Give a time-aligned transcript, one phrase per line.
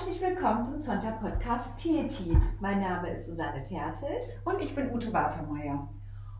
[0.00, 2.38] Herzlich willkommen zum Zonta-Podcast Tietit.
[2.58, 4.32] Mein Name ist Susanne Tertelt.
[4.44, 5.86] Und ich bin Ute Watermeier.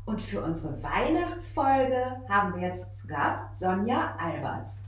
[0.07, 4.85] Und für unsere Weihnachtsfolge haben wir jetzt zu Gast Sonja Alberts.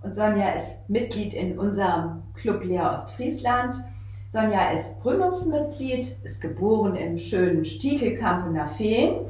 [0.00, 3.76] Und Sonja ist Mitglied in unserem Club Lea Ostfriesland.
[4.30, 9.26] Sonja ist Gründungsmitglied, ist geboren im schönen Stiekelkamp in der Feen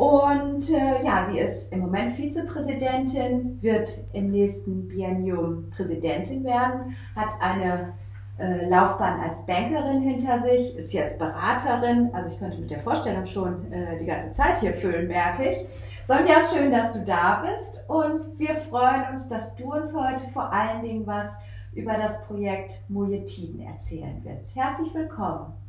[0.00, 7.34] und äh, ja, sie ist im Moment Vizepräsidentin, wird im nächsten Biennium Präsidentin werden, hat
[7.38, 7.92] eine
[8.38, 12.08] äh, Laufbahn als Bankerin hinter sich, ist jetzt Beraterin.
[12.14, 15.58] Also ich könnte mit der Vorstellung schon äh, die ganze Zeit hier füllen, merke ich.
[16.06, 20.50] Sonja, schön, dass du da bist und wir freuen uns, dass du uns heute vor
[20.50, 21.36] allen Dingen was
[21.74, 24.56] über das Projekt Mojetiden erzählen willst.
[24.56, 25.59] Herzlich willkommen.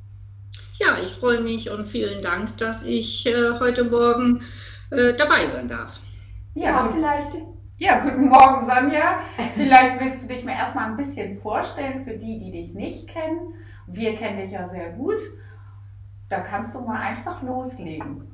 [0.81, 4.41] Ja, ich freue mich und vielen Dank, dass ich äh, heute Morgen
[4.90, 5.99] äh, dabei sein darf.
[6.55, 7.34] Ja, ja vielleicht.
[7.77, 9.20] Ja, guten Morgen, Sonja.
[9.54, 13.54] Vielleicht willst du dich mal erstmal ein bisschen vorstellen für die, die dich nicht kennen.
[13.85, 15.20] Wir kennen dich ja sehr gut.
[16.29, 18.32] Da kannst du mal einfach loslegen.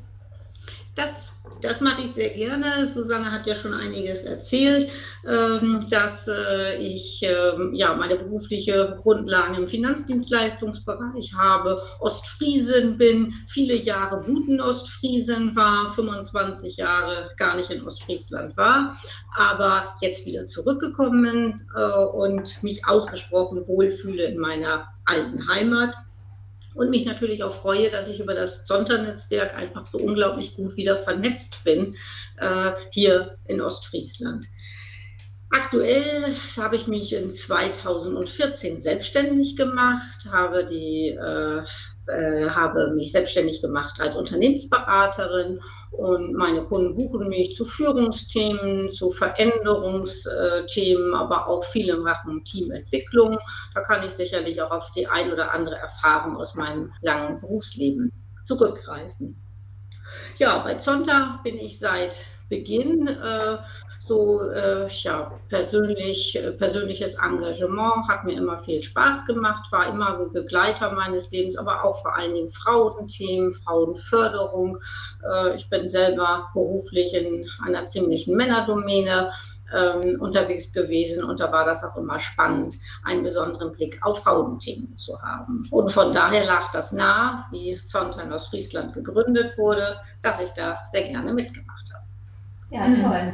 [0.96, 1.27] Das,
[1.62, 2.86] das mache ich sehr gerne.
[2.86, 4.90] Susanne hat ja schon einiges erzählt,
[5.26, 13.76] ähm, dass äh, ich ähm, ja, meine berufliche Grundlagen im Finanzdienstleistungsbereich habe, Ostfriesin bin, viele
[13.76, 18.96] Jahre guten Ostfriesin war, 25 Jahre gar nicht in Ostfriesland war,
[19.36, 25.94] aber jetzt wieder zurückgekommen äh, und mich ausgesprochen wohlfühle in meiner alten Heimat
[26.78, 30.96] und mich natürlich auch freue, dass ich über das Zonternetzwerk einfach so unglaublich gut wieder
[30.96, 31.96] vernetzt bin
[32.38, 34.46] äh, hier in Ostfriesland.
[35.50, 41.64] Aktuell habe ich mich in 2014 selbstständig gemacht, habe die äh,
[42.08, 45.60] äh, habe mich selbstständig gemacht als Unternehmensberaterin
[45.92, 53.38] und meine Kunden buchen mich zu Führungsthemen, zu Veränderungsthemen, aber auch viel in Sachen Teamentwicklung.
[53.74, 58.12] Da kann ich sicherlich auch auf die ein oder andere Erfahrung aus meinem langen Berufsleben
[58.44, 59.42] zurückgreifen.
[60.38, 62.16] Ja, bei Zonta bin ich seit
[62.50, 63.58] Beginn äh,
[64.00, 70.20] so äh, ja, persönlich, äh, persönliches Engagement hat mir immer viel Spaß gemacht, war immer
[70.20, 74.78] ein Begleiter meines Lebens, aber auch vor allen Dingen Frauenthemen, Frauenförderung.
[75.30, 79.32] Äh, ich bin selber beruflich in einer ziemlichen Männerdomäne
[79.74, 84.98] ähm, unterwegs gewesen und da war das auch immer spannend, einen besonderen Blick auf Frauenthemen
[84.98, 85.68] zu haben.
[85.72, 90.78] Und von daher lag das nah, wie Zontan aus Friesland gegründet wurde, dass ich da
[90.90, 91.92] sehr gerne mitgemacht
[92.70, 93.04] ja, mhm.
[93.04, 93.34] toll.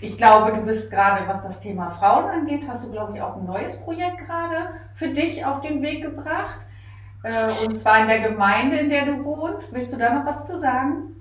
[0.00, 3.36] Ich glaube, du bist gerade, was das Thema Frauen angeht, hast du, glaube ich, auch
[3.36, 6.60] ein neues Projekt gerade für dich auf den Weg gebracht.
[7.22, 9.72] Äh, und zwar in der Gemeinde, in der du wohnst.
[9.72, 11.16] Willst du da noch was zu sagen?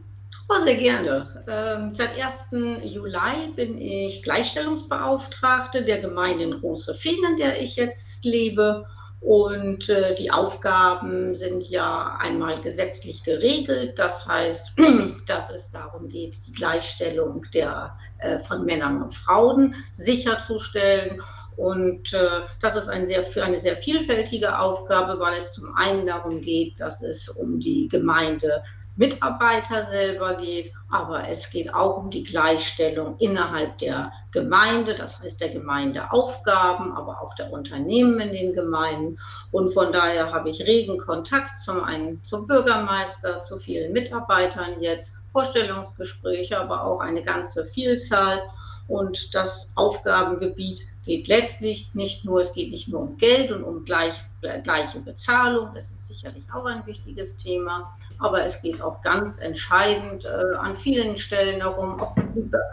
[0.50, 1.44] Oh, sehr gerne.
[1.48, 2.50] Ähm, seit 1.
[2.84, 8.86] Juli bin ich Gleichstellungsbeauftragte der Gemeinde in Große Feen, in der ich jetzt lebe.
[9.26, 13.98] Und äh, die Aufgaben sind ja einmal gesetzlich geregelt.
[13.98, 14.74] Das heißt,
[15.28, 21.24] dass es darum geht, die Gleichstellung der, äh, von Männern und Frauen sicherzustellen.
[21.58, 26.06] Und äh, das ist ein sehr, für eine sehr vielfältige Aufgabe, weil es zum einen
[26.06, 28.62] darum geht, dass es um die Gemeinde
[28.98, 35.42] Mitarbeiter selber geht, aber es geht auch um die Gleichstellung innerhalb der Gemeinde, das heißt
[35.42, 39.18] der Gemeindeaufgaben, aber auch der Unternehmen in den Gemeinden.
[39.52, 45.18] Und von daher habe ich regen Kontakt zum einen zum Bürgermeister, zu vielen Mitarbeitern jetzt,
[45.28, 48.42] Vorstellungsgespräche, aber auch eine ganze Vielzahl.
[48.88, 53.86] Und das Aufgabengebiet geht letztlich nicht nur, es geht nicht nur um Geld und um
[53.86, 59.02] gleich, äh, gleiche Bezahlung, das ist sicherlich auch ein wichtiges Thema, aber es geht auch
[59.02, 62.16] ganz entscheidend äh, an vielen Stellen darum, ob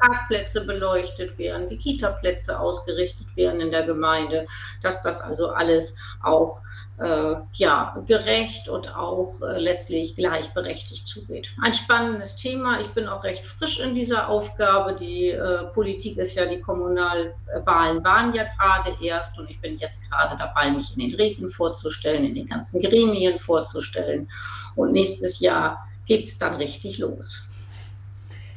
[0.01, 4.47] Parkplätze beleuchtet werden, wie Kita-Plätze ausgerichtet werden in der Gemeinde,
[4.83, 6.63] dass das also alles auch
[6.99, 11.49] äh, ja, gerecht und auch äh, letztlich gleichberechtigt zugeht.
[11.61, 12.81] Ein spannendes Thema.
[12.81, 14.95] Ich bin auch recht frisch in dieser Aufgabe.
[14.95, 20.09] Die äh, Politik ist ja, die Kommunalwahlen waren ja gerade erst und ich bin jetzt
[20.09, 24.29] gerade dabei, mich in den Räten vorzustellen, in den ganzen Gremien vorzustellen.
[24.77, 27.49] Und nächstes Jahr geht es dann richtig los.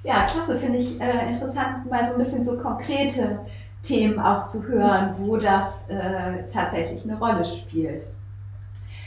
[0.04, 3.40] Ja, klasse, finde ich äh, interessant, mal so ein bisschen so konkrete
[3.82, 8.06] Themen auch zu hören, wo das äh, tatsächlich eine Rolle spielt.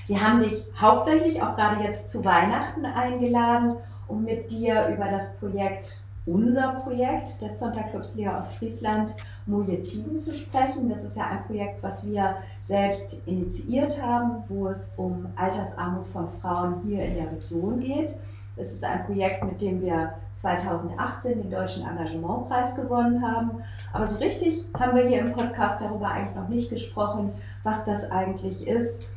[0.09, 3.75] Wir haben dich hauptsächlich auch gerade jetzt zu Weihnachten eingeladen,
[4.07, 9.15] um mit dir über das Projekt, unser Projekt des Sonntagclubs Lea Ostfriesland,
[9.45, 10.89] Mojetiden zu sprechen.
[10.89, 16.27] Das ist ja ein Projekt, was wir selbst initiiert haben, wo es um Altersarmut von
[16.41, 18.19] Frauen hier in der Region geht.
[18.57, 23.63] Es ist ein Projekt, mit dem wir 2018 den Deutschen Engagementpreis gewonnen haben.
[23.93, 27.31] Aber so richtig haben wir hier im Podcast darüber eigentlich noch nicht gesprochen,
[27.63, 29.11] was das eigentlich ist,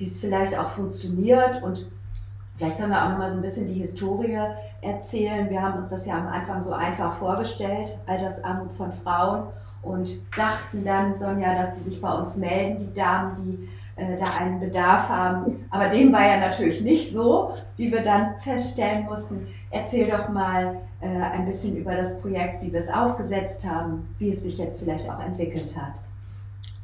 [0.00, 1.86] wie es vielleicht auch funktioniert und
[2.56, 4.38] vielleicht können wir auch noch mal so ein bisschen die Historie
[4.80, 5.50] erzählen.
[5.50, 9.42] Wir haben uns das ja am Anfang so einfach vorgestellt, Altersarmut von Frauen
[9.82, 14.38] und dachten dann, Sonja, dass die sich bei uns melden, die Damen, die äh, da
[14.38, 15.66] einen Bedarf haben.
[15.68, 19.48] Aber dem war ja natürlich nicht so, wie wir dann feststellen mussten.
[19.70, 24.30] Erzähl doch mal äh, ein bisschen über das Projekt, wie wir es aufgesetzt haben, wie
[24.30, 25.92] es sich jetzt vielleicht auch entwickelt hat.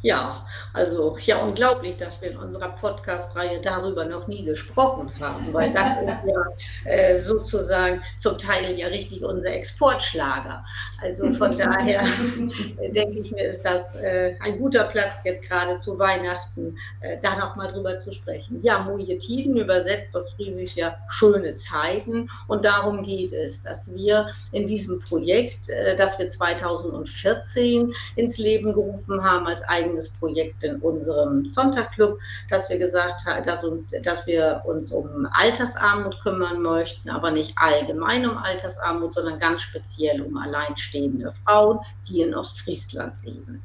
[0.06, 5.72] Ja, also ja unglaublich, dass wir in unserer Podcast-Reihe darüber noch nie gesprochen haben, weil
[5.72, 10.64] das ist ja äh, sozusagen zum Teil ja richtig unser Exportschlager.
[11.02, 12.04] Also von daher
[12.78, 17.16] äh, denke ich mir, ist das äh, ein guter Platz jetzt gerade zu Weihnachten, äh,
[17.20, 18.60] da nochmal drüber zu sprechen.
[18.60, 24.66] Ja, Mujetiden übersetzt aus Friesisch ja schöne Zeiten und darum geht es, dass wir in
[24.66, 30.76] diesem Projekt, äh, das wir 2014 ins Leben gerufen haben als eigenes eigenes Projekt in
[30.76, 32.18] unserem Sonntagclub,
[32.50, 33.64] dass wir gesagt haben, dass,
[34.02, 40.20] dass wir uns um Altersarmut kümmern möchten, aber nicht allgemein um Altersarmut, sondern ganz speziell
[40.20, 43.62] um alleinstehende Frauen, die in Ostfriesland leben.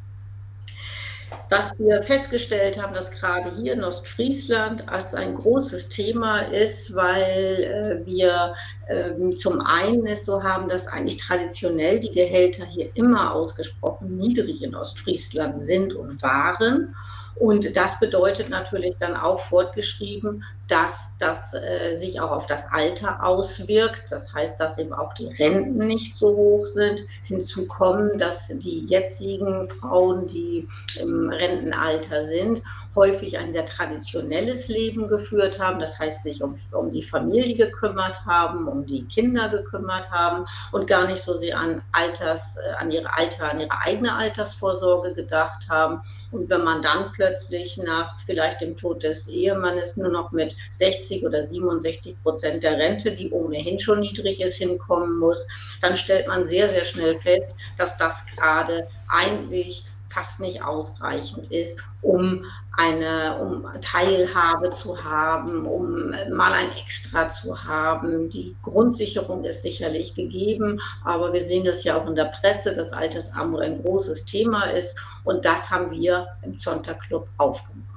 [1.49, 8.01] Was wir festgestellt haben, dass gerade hier in Ostfriesland als ein großes Thema ist, weil
[8.03, 8.55] äh, wir
[8.87, 14.63] äh, zum einen es so haben, dass eigentlich traditionell die Gehälter hier immer ausgesprochen niedrig
[14.63, 16.95] in Ostfriesland sind und waren
[17.35, 23.25] und das bedeutet natürlich dann auch fortgeschrieben, dass das äh, sich auch auf das Alter
[23.25, 24.11] auswirkt.
[24.11, 27.03] Das heißt, dass eben auch die Renten nicht so hoch sind.
[27.25, 30.67] Hinzu kommen, dass die jetzigen Frauen, die
[30.97, 32.61] im Rentenalter sind,
[32.95, 35.79] häufig ein sehr traditionelles Leben geführt haben.
[35.79, 40.87] Das heißt, sich um, um die Familie gekümmert haben, um die Kinder gekümmert haben und
[40.87, 45.67] gar nicht so sehr an Alters, äh, an ihre Alter, an ihre eigene Altersvorsorge gedacht
[45.69, 46.01] haben.
[46.31, 51.25] Und wenn man dann plötzlich nach vielleicht dem Tod des Ehemannes nur noch mit 60
[51.25, 55.47] oder 67 Prozent der Rente, die ohnehin schon niedrig ist, hinkommen muss,
[55.81, 61.79] dann stellt man sehr, sehr schnell fest, dass das gerade eigentlich fast nicht ausreichend ist,
[62.01, 62.45] um
[62.77, 68.29] eine um Teilhabe zu haben, um mal ein Extra zu haben.
[68.29, 72.93] Die Grundsicherung ist sicherlich gegeben, aber wir sehen das ja auch in der Presse, dass
[72.93, 77.91] Altersarmut ein großes Thema ist und das haben wir im Zonta-Club aufgenommen.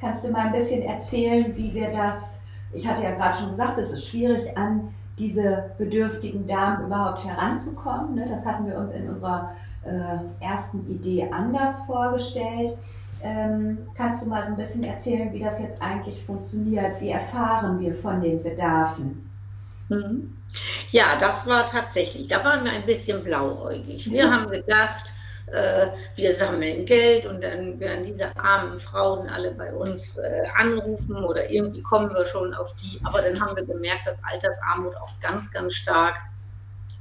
[0.00, 2.42] Kannst du mal ein bisschen erzählen, wie wir das,
[2.72, 8.14] ich hatte ja gerade schon gesagt, es ist schwierig an diese bedürftigen Damen überhaupt heranzukommen.
[8.16, 8.26] Ne?
[8.28, 9.52] Das hatten wir uns in unserer
[9.84, 12.76] äh, ersten Idee anders vorgestellt.
[13.22, 17.00] Ähm, kannst du mal so ein bisschen erzählen, wie das jetzt eigentlich funktioniert?
[17.00, 19.30] Wie erfahren wir von den Bedarfen?
[19.88, 20.36] Mhm.
[20.90, 24.10] Ja, das war tatsächlich, da waren wir ein bisschen blauäugig.
[24.10, 24.30] Wir mhm.
[24.32, 25.12] haben gedacht,
[25.52, 31.24] äh, wir sammeln Geld und dann werden diese armen Frauen alle bei uns äh, anrufen
[31.24, 33.00] oder irgendwie kommen wir schon auf die.
[33.04, 36.16] Aber dann haben wir gemerkt, dass Altersarmut auch ganz, ganz stark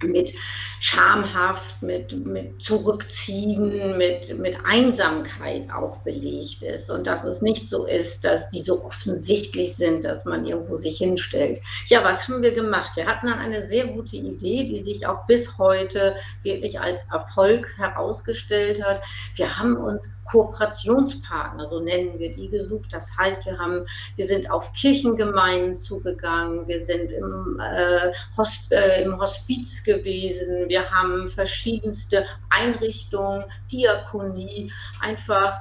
[0.03, 0.33] mit
[0.79, 6.89] schamhaft, mit, mit Zurückziehen, mit, mit Einsamkeit auch belegt ist.
[6.89, 10.97] Und dass es nicht so ist, dass die so offensichtlich sind, dass man irgendwo sich
[10.97, 11.59] hinstellt.
[11.85, 12.95] Ja, was haben wir gemacht?
[12.95, 17.67] Wir hatten dann eine sehr gute Idee, die sich auch bis heute wirklich als Erfolg
[17.77, 19.01] herausgestellt hat.
[19.35, 22.93] Wir haben uns Kooperationspartner, so nennen wir die, gesucht.
[22.93, 29.03] Das heißt, wir haben, wir sind auf Kirchengemeinden zugegangen, wir sind im, äh, Hosp äh,
[29.03, 35.59] im Hospiz gewesen, wir haben verschiedenste Einrichtungen, Diakonie, einfach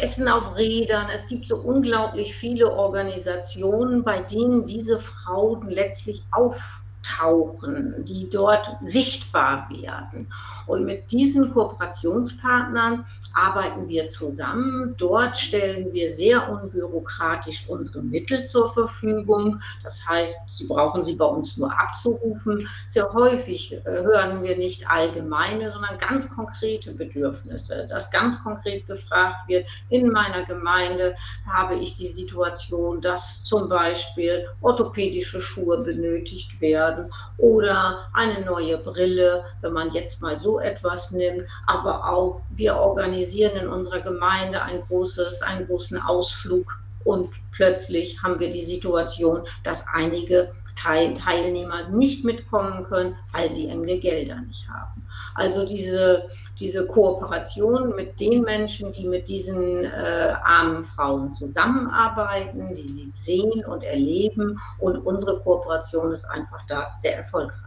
[0.00, 1.08] Essen auf Rädern.
[1.12, 8.76] Es gibt so unglaublich viele Organisationen, bei denen diese Frauen letztlich auf auftauchen, die dort
[8.82, 10.32] sichtbar werden.
[10.66, 13.04] Und mit diesen Kooperationspartnern
[13.34, 14.94] arbeiten wir zusammen.
[14.96, 19.60] Dort stellen wir sehr unbürokratisch unsere Mittel zur Verfügung.
[19.82, 22.68] Das heißt, Sie brauchen sie bei uns nur abzurufen.
[22.86, 29.48] Sehr häufig äh, hören wir nicht allgemeine, sondern ganz konkrete Bedürfnisse, dass ganz konkret gefragt
[29.48, 31.16] wird, in meiner Gemeinde
[31.50, 38.78] habe ich die Situation, dass zum Beispiel orthopädische Schuhe benötigt werden werden oder eine neue
[38.78, 41.46] Brille, wenn man jetzt mal so etwas nimmt.
[41.66, 48.38] Aber auch wir organisieren in unserer Gemeinde ein großes, einen großen Ausflug und plötzlich haben
[48.38, 55.01] wir die Situation, dass einige Teilnehmer nicht mitkommen können, weil sie enge Gelder nicht haben.
[55.34, 56.28] Also diese,
[56.58, 63.64] diese Kooperation mit den Menschen, die mit diesen äh, armen Frauen zusammenarbeiten, die sie sehen
[63.64, 67.60] und erleben und unsere Kooperation ist einfach da sehr erfolgreich.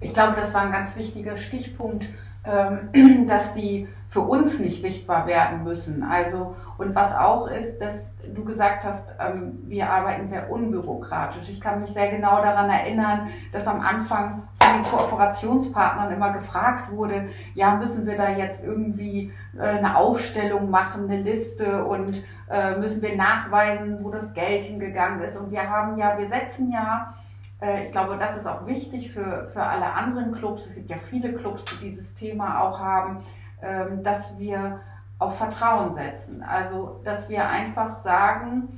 [0.00, 2.06] Ich glaube, das war ein ganz wichtiger Stichpunkt
[2.44, 6.02] ähm, dass die für uns nicht sichtbar werden müssen.
[6.02, 11.48] Also, und was auch ist, dass du gesagt hast, ähm, wir arbeiten sehr unbürokratisch.
[11.48, 16.90] Ich kann mich sehr genau daran erinnern, dass am Anfang von den Kooperationspartnern immer gefragt
[16.92, 22.76] wurde, ja, müssen wir da jetzt irgendwie äh, eine Aufstellung machen, eine Liste und äh,
[22.76, 25.36] müssen wir nachweisen, wo das Geld hingegangen ist.
[25.36, 27.14] Und wir haben ja, wir setzen ja
[27.62, 30.66] äh, ich glaube, das ist auch wichtig für, für alle anderen Clubs.
[30.66, 33.18] Es gibt ja viele Clubs, die dieses Thema auch haben,
[33.62, 34.80] ähm, dass wir
[35.22, 36.42] auf Vertrauen setzen.
[36.42, 38.68] Also, dass wir einfach sagen,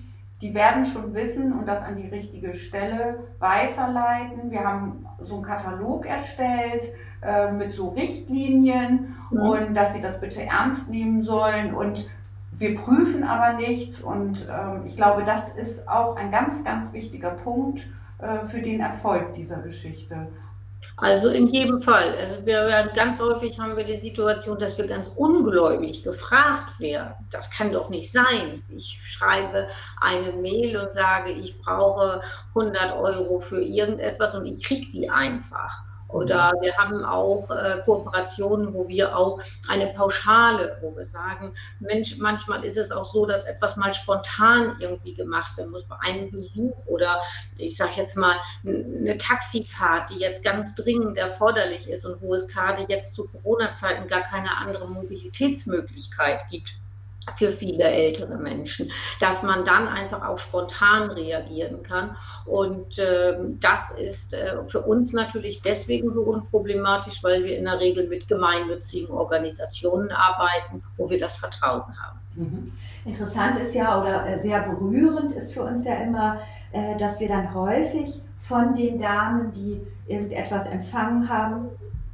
[0.41, 4.51] die werden schon wissen und das an die richtige Stelle weiterleiten.
[4.51, 6.85] Wir haben so einen Katalog erstellt
[7.23, 9.41] äh, mit so Richtlinien mhm.
[9.41, 12.09] und dass sie das bitte ernst nehmen sollen und
[12.57, 17.31] wir prüfen aber nichts und ähm, ich glaube, das ist auch ein ganz, ganz wichtiger
[17.31, 17.87] Punkt
[18.19, 20.29] äh, für den Erfolg dieser Geschichte.
[20.97, 22.17] Also in jedem Fall.
[22.17, 27.15] Also wir werden ganz häufig haben wir die Situation, dass wir ganz ungläubig gefragt werden.
[27.33, 28.63] Das kann doch nicht sein.
[28.69, 29.67] Ich schreibe
[30.01, 35.83] eine Mail und sage, ich brauche 100 Euro für irgendetwas und ich kriege die einfach.
[36.15, 42.19] Oder wir haben auch äh, Kooperationen, wo wir auch eine Pauschale, wo wir sagen, Mensch,
[42.19, 45.89] manchmal ist es auch so, dass etwas mal spontan irgendwie gemacht werden muss.
[45.89, 47.21] Bei einem Besuch oder
[47.59, 52.47] ich sage jetzt mal eine Taxifahrt, die jetzt ganz dringend erforderlich ist und wo es
[52.47, 56.77] gerade jetzt zu Corona-Zeiten gar keine andere Mobilitätsmöglichkeit gibt
[57.37, 58.91] für viele ältere Menschen,
[59.21, 62.17] dass man dann einfach auch spontan reagieren kann.
[62.47, 67.81] Und äh, das ist äh, für uns natürlich deswegen so unproblematisch, weil wir in der
[67.81, 72.21] Regel mit gemeinnützigen Organisationen arbeiten, wo wir das Vertrauen haben.
[72.35, 72.73] Mhm.
[73.05, 76.41] Interessant ist ja oder äh, sehr berührend ist für uns ja immer,
[76.73, 81.69] äh, dass wir dann häufig von den Damen, die irgendetwas empfangen haben,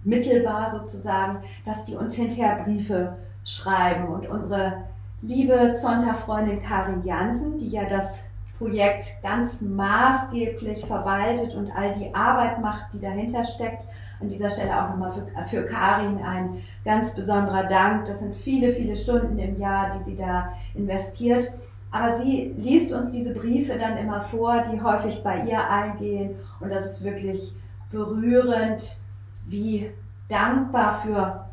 [0.05, 4.85] mittelbar sozusagen, dass die uns hinterher Briefe schreiben und unsere
[5.23, 8.25] liebe Zonta-Freundin Karin Jansen, die ja das
[8.59, 13.89] Projekt ganz maßgeblich verwaltet und all die Arbeit macht, die dahinter steckt.
[14.21, 18.05] An dieser Stelle auch nochmal für, für Karin ein ganz besonderer Dank.
[18.07, 21.51] Das sind viele, viele Stunden im Jahr, die sie da investiert.
[21.91, 26.37] Aber sie liest uns diese Briefe dann immer vor, die häufig bei ihr eingehen.
[26.61, 27.53] Und das ist wirklich
[27.91, 28.99] berührend,
[29.49, 29.91] wie
[30.29, 31.50] dankbar für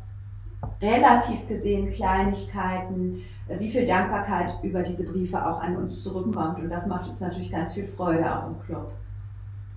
[0.80, 3.22] relativ gesehen Kleinigkeiten
[3.58, 6.58] wie viel Dankbarkeit über diese Briefe auch an uns zurückkommt.
[6.58, 8.92] Und das macht uns natürlich ganz viel Freude auch im Club.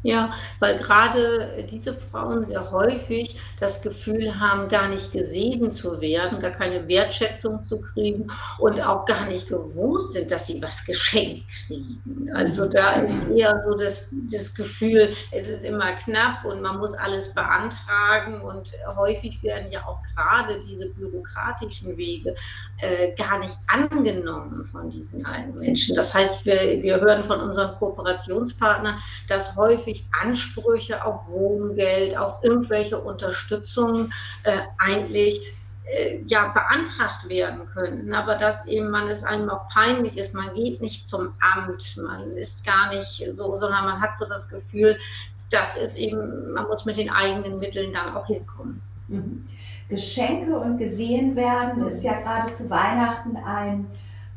[0.03, 6.39] Ja, weil gerade diese Frauen sehr häufig das Gefühl haben, gar nicht gesehen zu werden,
[6.39, 8.27] gar keine Wertschätzung zu kriegen
[8.57, 12.27] und auch gar nicht gewohnt sind, dass sie was geschenkt kriegen.
[12.33, 16.95] Also da ist eher so das, das Gefühl, es ist immer knapp und man muss
[16.95, 22.33] alles beantragen und häufig werden ja auch gerade diese bürokratischen Wege
[22.79, 25.95] äh, gar nicht angenommen von diesen alten Menschen.
[25.95, 32.43] Das heißt, wir, wir hören von unseren Kooperationspartnern, dass häufig häufig Ansprüche auf Wohngeld, auf
[32.43, 34.11] irgendwelche Unterstützung
[34.43, 35.41] äh, eigentlich
[35.85, 40.53] äh, ja beantragt werden könnten, aber dass eben man es einem auch peinlich ist, man
[40.53, 44.97] geht nicht zum Amt, man ist gar nicht so, sondern man hat so das Gefühl,
[45.49, 48.81] dass es eben, man muss mit den eigenen Mitteln dann auch hinkommen.
[49.07, 49.47] Mhm.
[49.89, 53.87] Geschenke und gesehen werden ist ja gerade zu Weihnachten ein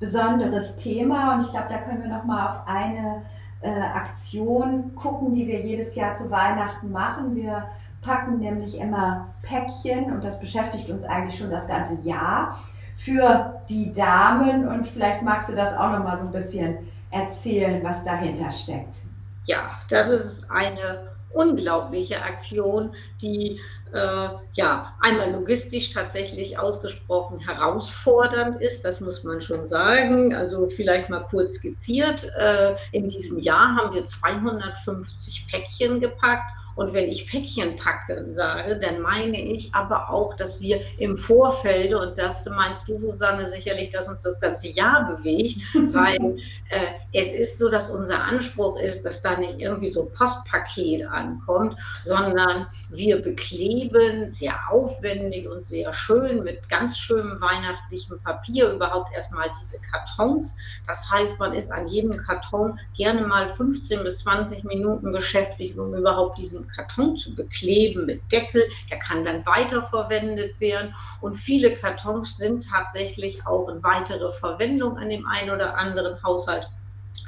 [0.00, 3.22] besonderes Thema und ich glaube, da können wir noch mal auf eine
[3.64, 7.34] äh, Aktion gucken, die wir jedes Jahr zu Weihnachten machen.
[7.34, 7.64] Wir
[8.02, 12.62] packen nämlich immer Päckchen und das beschäftigt uns eigentlich schon das ganze Jahr
[12.98, 16.76] für die Damen und vielleicht magst du das auch noch mal so ein bisschen
[17.10, 18.98] erzählen, was dahinter steckt.
[19.46, 23.60] Ja, das ist eine unglaubliche Aktion, die
[23.92, 30.34] äh, ja einmal logistisch tatsächlich ausgesprochen herausfordernd ist, das muss man schon sagen.
[30.34, 32.30] Also vielleicht mal kurz skizziert.
[32.38, 38.78] Äh, in diesem Jahr haben wir 250 Päckchen gepackt und wenn ich Päckchen packen sage,
[38.78, 43.90] dann meine ich aber auch, dass wir im Vorfeld, und das meinst du, Susanne, sicherlich,
[43.90, 45.58] dass uns das ganze Jahr bewegt,
[45.92, 46.36] weil
[46.70, 51.78] äh, es ist so, dass unser Anspruch ist, dass da nicht irgendwie so Postpaket ankommt,
[52.02, 59.50] sondern wir bekleben sehr aufwendig und sehr schön mit ganz schönem weihnachtlichem Papier überhaupt erstmal
[59.60, 60.56] diese Kartons.
[60.86, 65.94] Das heißt, man ist an jedem Karton gerne mal 15 bis 20 Minuten beschäftigt, um
[65.94, 68.64] überhaupt diesen Karton zu bekleben mit Deckel.
[68.90, 70.94] Der kann dann weiterverwendet werden.
[71.20, 76.68] Und viele Kartons sind tatsächlich auch in weitere Verwendung an dem einen oder anderen Haushalt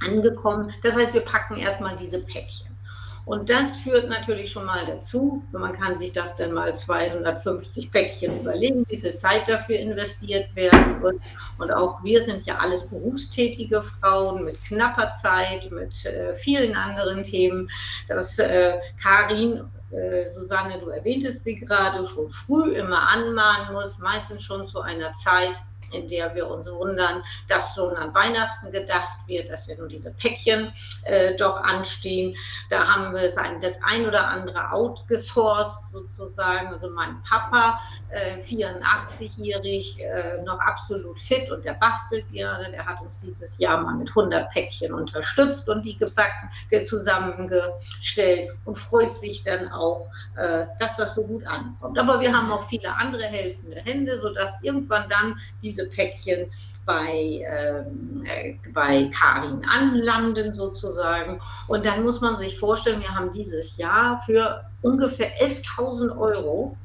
[0.05, 0.73] angekommen.
[0.83, 2.76] Das heißt, wir packen erstmal diese Päckchen.
[3.27, 8.41] Und das führt natürlich schon mal dazu, man kann sich das dann mal 250 Päckchen
[8.41, 11.17] überlegen, wie viel Zeit dafür investiert werden wird.
[11.59, 17.25] Und auch wir sind ja alles berufstätige Frauen mit knapper Zeit, mit äh, vielen anderen
[17.25, 17.69] Themen,
[18.07, 24.45] dass äh, Karin äh, Susanne, du erwähntest sie gerade, schon früh immer anmahnen muss, meistens
[24.45, 25.57] schon zu einer Zeit,
[25.93, 30.15] in der wir uns wundern, dass schon an Weihnachten gedacht wird, dass ja nur diese
[30.15, 30.73] Päckchen
[31.05, 32.37] äh, doch anstehen.
[32.71, 33.23] Da haben wir
[33.61, 36.69] das ein oder andere outgesourced sozusagen.
[36.69, 42.71] Also mein Papa, äh, 84-jährig, äh, noch absolut fit und der bastelt gerne.
[42.71, 46.51] Der hat uns dieses Jahr mal mit 100 Päckchen unterstützt und die gebacken,
[46.87, 51.99] zusammengestellt und freut sich dann auch, äh, dass das so gut ankommt.
[51.99, 56.51] Aber wir haben auch viele andere helfende Hände, sodass irgendwann dann diese Päckchen
[56.87, 61.41] bei, ähm, äh, bei Karin anlanden sozusagen.
[61.69, 66.77] Und dann muss man sich vorstellen, wir haben dieses Jahr für ungefähr 11.000 Euro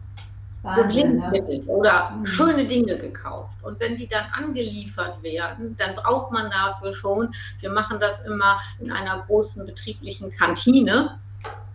[0.63, 1.61] Wahnsinn, ne?
[1.65, 2.25] oder mhm.
[2.25, 3.53] schöne Dinge gekauft.
[3.63, 8.59] Und wenn die dann angeliefert werden, dann braucht man dafür schon, wir machen das immer
[8.79, 11.19] in einer großen betrieblichen Kantine,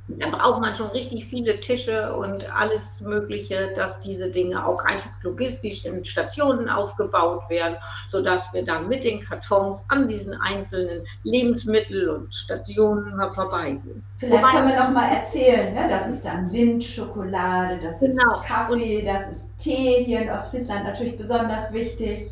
[0.09, 5.11] da braucht man schon richtig viele Tische und alles Mögliche, dass diese Dinge auch einfach
[5.23, 7.77] logistisch in Stationen aufgebaut werden,
[8.09, 14.05] sodass wir dann mit den Kartons an diesen einzelnen Lebensmittel und Stationen vorbeigehen.
[14.19, 15.89] Vielleicht Wobei, können wir noch mal erzählen, ne?
[15.89, 18.41] das ist dann Windschokolade, das genau.
[18.41, 22.31] ist Kaffee, das ist Tee hier in Ostfriesland natürlich besonders wichtig.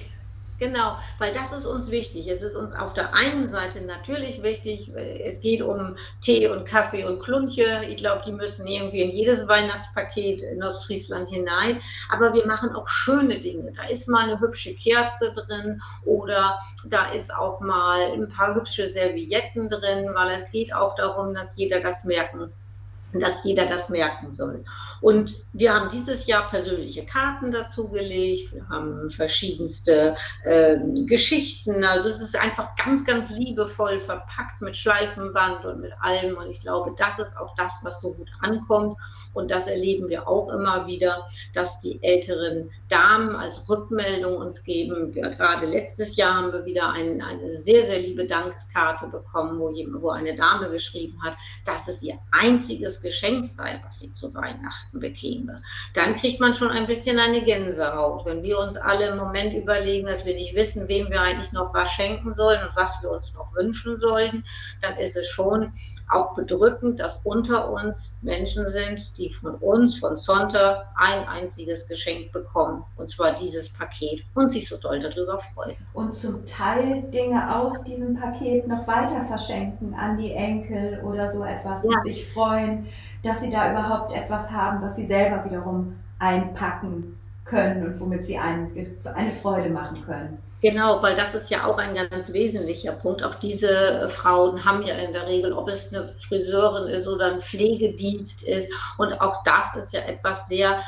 [0.57, 2.29] Genau, weil das ist uns wichtig.
[2.29, 7.05] Es ist uns auf der einen Seite natürlich wichtig, es geht um Tee und Kaffee
[7.05, 7.85] und Klunche.
[7.89, 11.81] Ich glaube, die müssen irgendwie in jedes Weihnachtspaket in Ostfriesland hinein.
[12.09, 13.73] Aber wir machen auch schöne Dinge.
[13.73, 18.89] Da ist mal eine hübsche Kerze drin oder da ist auch mal ein paar hübsche
[18.89, 22.53] Servietten drin, weil es geht auch darum, dass jeder das merken
[23.21, 24.65] dass jeder das merken soll.
[25.01, 31.85] Und wir haben dieses Jahr persönliche Karten dazu gelegt, wir haben verschiedenste äh, Geschichten.
[31.85, 36.37] Also es ist einfach ganz, ganz liebevoll verpackt mit Schleifenband und mit allem.
[36.37, 38.97] Und ich glaube, das ist auch das, was so gut ankommt.
[39.35, 45.15] Und das erleben wir auch immer wieder, dass die älteren Damen als Rückmeldung uns geben.
[45.15, 49.75] Wir, gerade letztes Jahr haben wir wieder ein, eine sehr, sehr liebe Dankskarte bekommen, wo,
[50.01, 55.01] wo eine Dame geschrieben hat, dass es ihr einziges Geschenk sei, was sie zu Weihnachten
[55.01, 55.63] bekäme.
[55.95, 58.25] Dann kriegt man schon ein bisschen eine Gänsehaut.
[58.25, 61.75] Wenn wir uns alle im Moment überlegen, dass wir nicht wissen, wem wir eigentlich noch
[61.75, 64.45] was schenken sollen und was wir uns noch wünschen sollen,
[64.81, 65.73] dann ist es schon
[66.11, 72.33] auch bedrückend, dass unter uns Menschen sind, die von uns, von Sonntag, ein einziges Geschenk
[72.33, 72.85] bekommen.
[72.97, 75.77] Und zwar dieses Paket und sich so doll darüber freuen.
[75.93, 81.45] Und zum Teil Dinge aus diesem Paket noch weiter verschenken an die Enkel oder so
[81.45, 81.91] etwas ja.
[81.91, 82.87] und sich freuen,
[83.23, 88.39] dass sie da überhaupt etwas haben, was sie selber wiederum einpacken können und womit sie
[88.39, 88.71] ein,
[89.15, 90.39] eine Freude machen können.
[90.65, 93.23] Genau, weil das ist ja auch ein ganz wesentlicher Punkt.
[93.23, 97.43] Auch diese Frauen haben ja in der Regel, ob es eine Friseurin ist oder ein
[97.43, 98.73] Pflegedienst ist.
[98.97, 100.83] Und auch das ist ja etwas sehr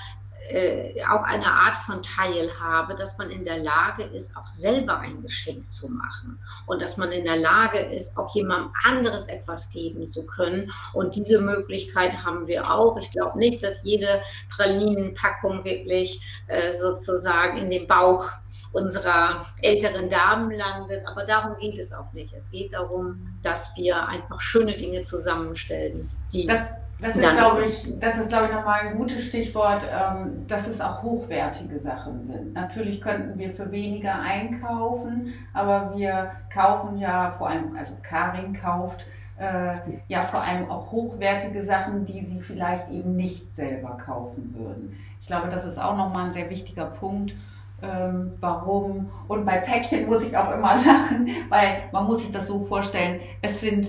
[0.48, 5.20] äh, auch eine Art von Teilhabe, dass man in der Lage ist, auch selber ein
[5.22, 10.08] Geschenk zu machen und dass man in der Lage ist, auch jemandem anderes etwas geben
[10.08, 10.72] zu können.
[10.94, 12.96] Und diese Möglichkeit haben wir auch.
[12.96, 14.22] Ich glaube nicht, dass jede
[14.56, 18.30] Pralinenpackung wirklich äh, sozusagen in den Bauch
[18.72, 21.06] unserer älteren Damen landet.
[21.06, 22.32] Aber darum geht es auch nicht.
[22.34, 26.10] Es geht darum, dass wir einfach schöne Dinge zusammenstellen.
[26.32, 30.46] Die das, das ist, glaube ich, das ist, glaube ich, nochmal ein gutes Stichwort, ähm,
[30.46, 32.54] dass es auch hochwertige Sachen sind.
[32.54, 39.04] Natürlich könnten wir für weniger einkaufen, aber wir kaufen ja vor allem, also Karin kauft
[39.38, 39.74] äh,
[40.08, 44.96] ja vor allem auch hochwertige Sachen, die sie vielleicht eben nicht selber kaufen würden.
[45.20, 47.34] Ich glaube, das ist auch nochmal ein sehr wichtiger Punkt
[47.82, 49.10] ähm, warum.
[49.28, 53.20] Und bei Päckchen muss ich auch immer lachen, weil man muss sich das so vorstellen,
[53.42, 53.88] es sind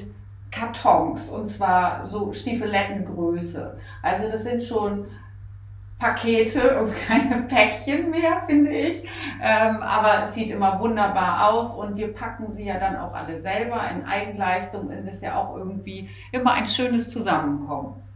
[0.52, 3.78] Kartons und zwar so Stiefelettengröße.
[4.02, 5.06] Also das sind schon
[6.00, 9.04] Pakete und keine Päckchen mehr, finde ich.
[9.41, 13.39] Ähm, aber es sieht immer wunderbar aus und wir packen sie ja dann auch alle
[13.39, 14.88] selber in Eigenleistung.
[14.88, 18.07] Und es ist ja auch irgendwie immer ein schönes Zusammenkommen.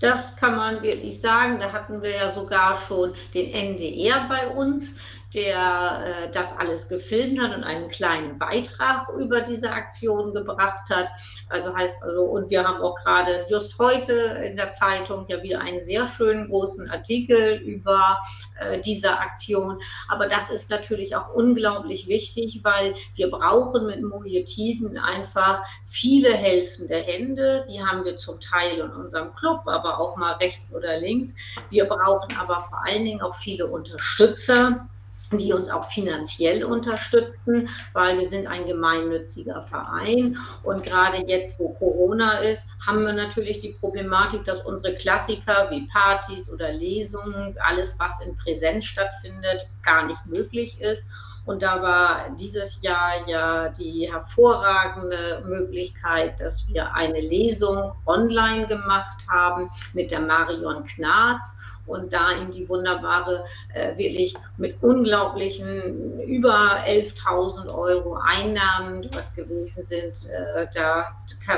[0.00, 1.58] Das kann man wirklich sagen.
[1.58, 4.94] Da hatten wir ja sogar schon den NDR bei uns,
[5.34, 11.08] der äh, das alles gefilmt hat und einen kleinen Beitrag über diese Aktion gebracht hat.
[11.50, 15.60] Also heißt also, und wir haben auch gerade just heute in der Zeitung ja wieder
[15.60, 18.18] einen sehr schönen großen Artikel über
[18.58, 19.78] äh, diese Aktion.
[20.08, 26.96] Aber das ist natürlich auch unglaublich wichtig, weil wir brauchen mit Mojetiden einfach viele helfende
[26.96, 27.64] Hände.
[27.68, 31.36] Die haben wir zum Teil in unserem Club, aber auch mal rechts oder links.
[31.68, 34.88] Wir brauchen aber vor allen Dingen auch viele Unterstützer
[35.32, 40.36] die uns auch finanziell unterstützen, weil wir sind ein gemeinnütziger Verein.
[40.62, 45.86] Und gerade jetzt, wo Corona ist, haben wir natürlich die Problematik, dass unsere Klassiker wie
[45.88, 51.06] Partys oder Lesungen, alles, was in Präsenz stattfindet, gar nicht möglich ist.
[51.44, 59.24] Und da war dieses Jahr ja die hervorragende Möglichkeit, dass wir eine Lesung online gemacht
[59.30, 61.56] haben mit der Marion Knarz
[61.88, 69.82] und da ihm die wunderbare, äh, wirklich mit unglaublichen über 11.000 Euro Einnahmen dort gewesen
[69.82, 70.28] sind.
[70.30, 71.08] Äh, da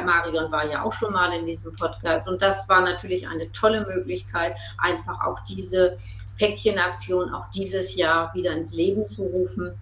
[0.05, 3.87] Marion war ja auch schon mal in diesem Podcast und das war natürlich eine tolle
[3.87, 5.97] Möglichkeit, einfach auch diese
[6.41, 9.79] Päckchenaktion auch dieses Jahr wieder ins Leben zu rufen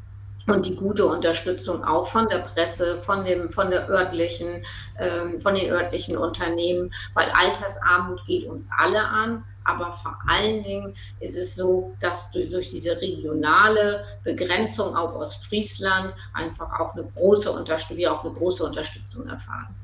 [0.49, 4.65] und die gute Unterstützung auch von der Presse, von dem, von der örtlichen,
[4.99, 9.45] ähm, von den örtlichen Unternehmen, weil Altersarmut geht uns alle an.
[9.69, 16.81] Aber vor allen Dingen ist es so, dass durch diese regionale Begrenzung auf Ostfriesland einfach
[16.81, 19.75] auch eine große Unterstützung, wir auch eine große Unterstützung erfahren.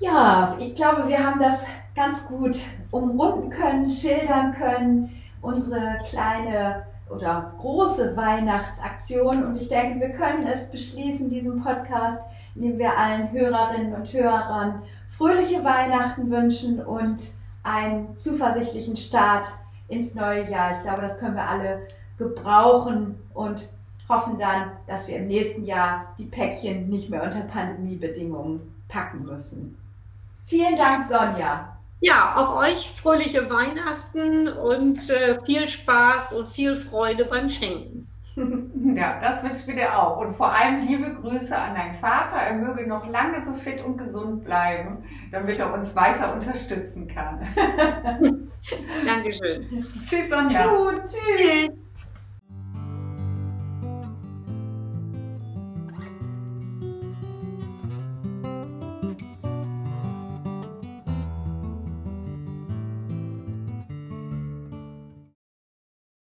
[0.00, 1.60] Ja, ich glaube, wir haben das
[1.94, 2.56] ganz gut
[2.90, 9.44] umrunden können, schildern können, unsere kleine oder große Weihnachtsaktion.
[9.44, 12.22] Und ich denke, wir können es beschließen, diesen Podcast,
[12.54, 14.82] indem wir allen Hörerinnen und Hörern
[15.18, 17.37] fröhliche Weihnachten wünschen und
[17.68, 19.46] einen zuversichtlichen Start
[19.88, 20.76] ins neue Jahr.
[20.76, 23.68] Ich glaube, das können wir alle gebrauchen und
[24.08, 29.76] hoffen dann, dass wir im nächsten Jahr die Päckchen nicht mehr unter Pandemiebedingungen packen müssen.
[30.46, 31.76] Vielen Dank, Sonja.
[32.00, 37.97] Ja, auch euch fröhliche Weihnachten und äh, viel Spaß und viel Freude beim Schenken.
[38.94, 40.18] Ja, das wünsche ich dir auch.
[40.18, 42.36] Und vor allem liebe Grüße an deinen Vater.
[42.36, 47.46] Er möge noch lange so fit und gesund bleiben, damit er uns weiter unterstützen kann.
[49.04, 49.86] Dankeschön.
[50.04, 50.66] Tschüss, Sonja.
[50.66, 51.68] Gut, tschüss.
[51.68, 51.87] tschüss.